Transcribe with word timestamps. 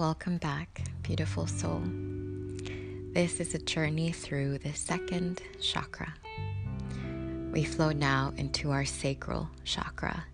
Welcome 0.00 0.38
back, 0.38 0.80
beautiful 1.02 1.46
soul. 1.46 1.82
This 3.12 3.38
is 3.38 3.54
a 3.54 3.58
journey 3.58 4.12
through 4.12 4.56
the 4.56 4.72
second 4.72 5.42
chakra. 5.60 6.14
We 7.52 7.64
flow 7.64 7.90
now 7.90 8.32
into 8.38 8.70
our 8.70 8.86
sacral 8.86 9.50
chakra, 9.62 10.24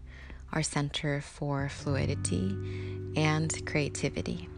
our 0.53 0.63
center 0.63 1.21
for 1.21 1.69
fluidity 1.69 2.57
and 3.17 3.67
creativity. 3.67 4.49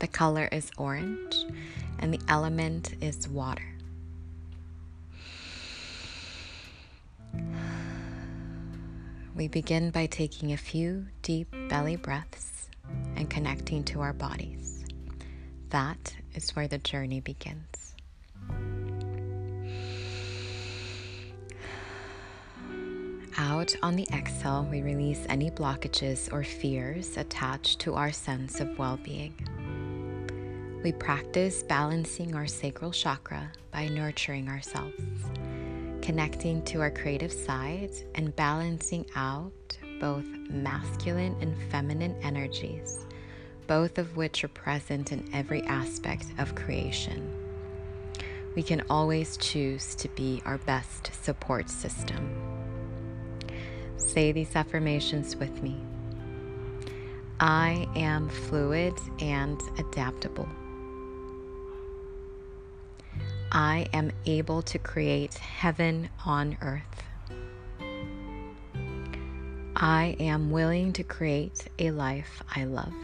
The 0.00 0.08
color 0.08 0.50
is 0.52 0.70
orange 0.76 1.46
and 1.98 2.12
the 2.12 2.20
element 2.28 2.96
is 3.00 3.26
water. 3.26 3.64
We 9.34 9.48
begin 9.48 9.90
by 9.90 10.04
taking 10.04 10.52
a 10.52 10.58
few 10.58 11.06
deep 11.22 11.48
belly 11.70 11.96
breaths 11.96 12.65
and 13.16 13.28
connecting 13.30 13.84
to 13.84 14.00
our 14.00 14.12
bodies. 14.12 14.84
That 15.70 16.14
is 16.34 16.50
where 16.50 16.68
the 16.68 16.78
journey 16.78 17.20
begins. 17.20 17.94
Out 23.38 23.74
on 23.82 23.96
the 23.96 24.06
exhale, 24.14 24.66
we 24.70 24.80
release 24.80 25.26
any 25.28 25.50
blockages 25.50 26.32
or 26.32 26.42
fears 26.42 27.16
attached 27.18 27.80
to 27.80 27.94
our 27.94 28.10
sense 28.10 28.60
of 28.60 28.78
well 28.78 28.98
being. 29.02 29.34
We 30.82 30.92
practice 30.92 31.62
balancing 31.62 32.34
our 32.34 32.46
sacral 32.46 32.92
chakra 32.92 33.50
by 33.72 33.88
nurturing 33.88 34.48
ourselves, 34.48 34.94
connecting 36.00 36.62
to 36.66 36.80
our 36.80 36.90
creative 36.90 37.32
side, 37.32 37.90
and 38.14 38.34
balancing 38.36 39.04
out 39.16 39.76
both 40.00 40.26
masculine 40.50 41.36
and 41.40 41.56
feminine 41.70 42.16
energies 42.22 43.06
both 43.66 43.98
of 43.98 44.16
which 44.16 44.44
are 44.44 44.48
present 44.48 45.12
in 45.12 45.28
every 45.32 45.62
aspect 45.64 46.26
of 46.38 46.54
creation. 46.54 47.32
We 48.54 48.62
can 48.62 48.82
always 48.88 49.36
choose 49.36 49.94
to 49.96 50.08
be 50.10 50.42
our 50.46 50.58
best 50.58 51.10
support 51.24 51.68
system. 51.68 52.34
Say 53.96 54.32
these 54.32 54.54
affirmations 54.56 55.36
with 55.36 55.62
me. 55.62 55.76
I 57.38 57.86
am 57.94 58.28
fluid 58.28 58.94
and 59.20 59.60
adaptable. 59.78 60.48
I 63.52 63.86
am 63.92 64.10
able 64.24 64.62
to 64.62 64.78
create 64.78 65.34
heaven 65.34 66.08
on 66.24 66.56
earth. 66.62 67.02
I 69.78 70.16
am 70.18 70.50
willing 70.50 70.94
to 70.94 71.02
create 71.02 71.68
a 71.78 71.90
life 71.90 72.42
I 72.54 72.64
love. 72.64 72.94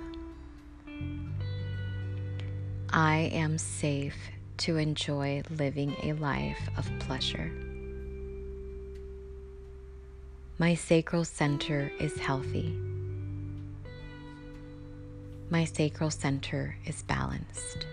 I 2.88 3.30
am 3.34 3.58
safe 3.58 4.16
to 4.56 4.78
enjoy 4.78 5.42
living 5.50 5.94
a 6.02 6.14
life 6.14 6.70
of 6.78 6.90
pleasure. 7.00 7.52
My 10.58 10.74
sacral 10.74 11.26
center 11.26 11.92
is 12.00 12.16
healthy. 12.16 12.74
My 15.50 15.66
sacral 15.66 16.10
center 16.10 16.74
is 16.86 17.02
balanced. 17.02 17.86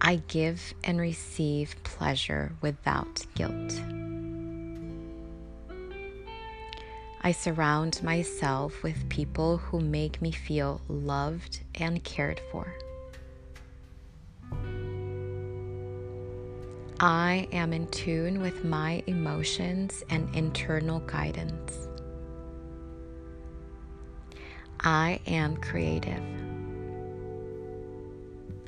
I 0.00 0.22
give 0.28 0.72
and 0.82 0.98
receive 0.98 1.76
pleasure 1.82 2.54
without 2.62 3.26
guilt. 3.34 3.82
I 7.28 7.32
surround 7.32 8.02
myself 8.02 8.82
with 8.82 9.06
people 9.10 9.58
who 9.58 9.80
make 9.80 10.22
me 10.22 10.32
feel 10.32 10.80
loved 10.88 11.60
and 11.74 12.02
cared 12.02 12.40
for. 12.50 12.74
I 16.98 17.46
am 17.52 17.74
in 17.74 17.86
tune 17.88 18.40
with 18.40 18.64
my 18.64 19.02
emotions 19.06 20.02
and 20.08 20.34
internal 20.34 21.00
guidance. 21.00 21.88
I 24.80 25.20
am 25.26 25.58
creative. 25.58 26.24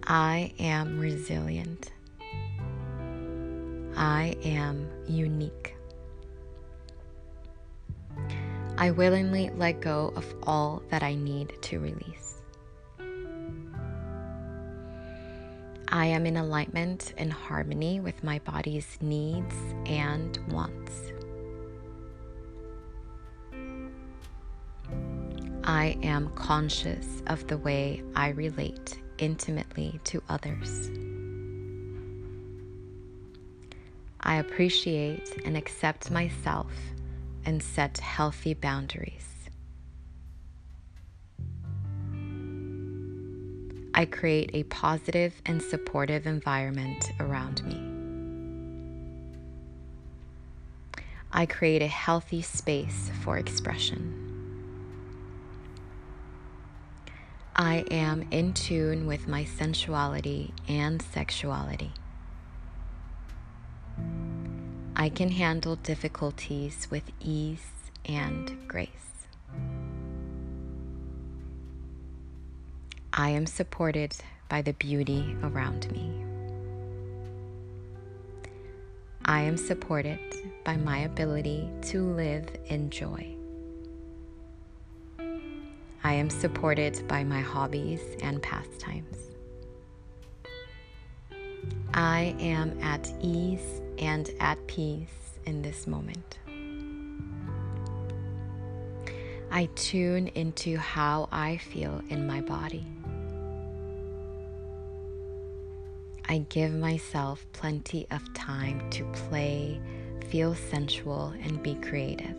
I 0.06 0.52
am 0.58 0.98
resilient. 1.00 1.92
I 3.96 4.36
am 4.44 4.86
unique. 5.08 5.76
I 8.80 8.92
willingly 8.92 9.50
let 9.58 9.82
go 9.82 10.10
of 10.16 10.34
all 10.42 10.82
that 10.88 11.02
I 11.02 11.14
need 11.14 11.52
to 11.64 11.78
release. 11.78 12.40
I 15.88 16.06
am 16.06 16.24
in 16.24 16.38
alignment 16.38 17.12
and 17.18 17.30
harmony 17.30 18.00
with 18.00 18.24
my 18.24 18.38
body's 18.38 18.96
needs 19.02 19.54
and 19.84 20.38
wants. 20.48 21.12
I 25.62 25.98
am 26.02 26.30
conscious 26.30 27.22
of 27.26 27.46
the 27.48 27.58
way 27.58 28.02
I 28.16 28.30
relate 28.30 28.98
intimately 29.18 30.00
to 30.04 30.22
others. 30.30 30.90
I 34.20 34.36
appreciate 34.36 35.38
and 35.44 35.54
accept 35.54 36.10
myself 36.10 36.72
and 37.44 37.62
set 37.62 37.98
healthy 37.98 38.54
boundaries. 38.54 39.26
I 43.94 44.04
create 44.06 44.50
a 44.54 44.62
positive 44.64 45.34
and 45.44 45.60
supportive 45.60 46.26
environment 46.26 47.12
around 47.20 47.64
me. 47.64 47.90
I 51.32 51.46
create 51.46 51.82
a 51.82 51.86
healthy 51.86 52.42
space 52.42 53.10
for 53.22 53.36
expression. 53.38 54.20
I 57.54 57.84
am 57.90 58.26
in 58.30 58.54
tune 58.54 59.06
with 59.06 59.28
my 59.28 59.44
sensuality 59.44 60.52
and 60.66 61.02
sexuality. 61.02 61.92
I 65.00 65.08
can 65.08 65.30
handle 65.30 65.76
difficulties 65.76 66.86
with 66.90 67.04
ease 67.20 67.70
and 68.04 68.54
grace. 68.68 68.90
I 73.10 73.30
am 73.30 73.46
supported 73.46 74.14
by 74.50 74.60
the 74.60 74.74
beauty 74.74 75.34
around 75.42 75.90
me. 75.90 76.22
I 79.24 79.40
am 79.40 79.56
supported 79.56 80.20
by 80.64 80.76
my 80.76 80.98
ability 80.98 81.70
to 81.84 82.02
live 82.02 82.50
in 82.66 82.90
joy. 82.90 83.34
I 86.04 86.12
am 86.12 86.28
supported 86.28 87.08
by 87.08 87.24
my 87.24 87.40
hobbies 87.40 88.02
and 88.22 88.42
pastimes. 88.42 89.16
I 91.94 92.36
am 92.38 92.78
at 92.82 93.10
ease 93.22 93.80
and 94.00 94.30
at 94.40 94.66
peace 94.66 95.38
in 95.44 95.62
this 95.62 95.86
moment. 95.86 96.38
I 99.50 99.68
tune 99.74 100.28
into 100.28 100.76
how 100.78 101.28
I 101.30 101.58
feel 101.58 102.02
in 102.08 102.26
my 102.26 102.40
body. 102.40 102.86
I 106.28 106.46
give 106.48 106.72
myself 106.72 107.44
plenty 107.52 108.06
of 108.10 108.22
time 108.32 108.88
to 108.90 109.04
play, 109.12 109.80
feel 110.28 110.54
sensual, 110.54 111.34
and 111.42 111.62
be 111.62 111.74
creative. 111.74 112.36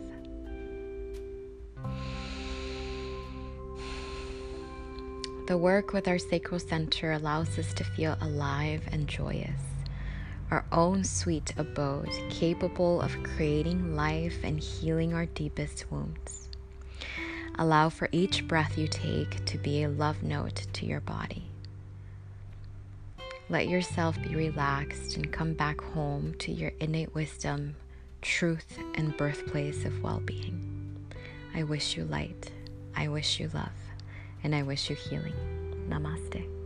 The 5.46 5.58
work 5.58 5.92
with 5.92 6.08
our 6.08 6.18
sacral 6.18 6.60
center 6.60 7.12
allows 7.12 7.58
us 7.58 7.74
to 7.74 7.84
feel 7.84 8.16
alive 8.22 8.82
and 8.90 9.06
joyous 9.06 9.71
own 10.72 11.04
sweet 11.04 11.54
abode, 11.56 12.10
capable 12.30 13.00
of 13.00 13.22
creating 13.22 13.94
life 13.94 14.38
and 14.42 14.58
healing 14.58 15.14
our 15.14 15.26
deepest 15.26 15.90
wounds. 15.90 16.48
Allow 17.58 17.90
for 17.90 18.08
each 18.12 18.48
breath 18.48 18.78
you 18.78 18.88
take 18.88 19.44
to 19.44 19.58
be 19.58 19.82
a 19.82 19.88
love 19.88 20.22
note 20.22 20.66
to 20.72 20.86
your 20.86 21.00
body. 21.00 21.44
Let 23.50 23.68
yourself 23.68 24.20
be 24.22 24.34
relaxed 24.34 25.16
and 25.16 25.30
come 25.30 25.52
back 25.52 25.80
home 25.80 26.34
to 26.38 26.50
your 26.50 26.72
innate 26.80 27.14
wisdom, 27.14 27.76
truth, 28.22 28.78
and 28.94 29.16
birthplace 29.16 29.84
of 29.84 30.02
well 30.02 30.20
being. 30.20 30.96
I 31.54 31.64
wish 31.64 31.96
you 31.96 32.04
light, 32.04 32.50
I 32.96 33.08
wish 33.08 33.38
you 33.38 33.50
love, 33.52 33.68
and 34.42 34.54
I 34.54 34.62
wish 34.62 34.88
you 34.88 34.96
healing. 34.96 35.34
Namaste. 35.88 36.61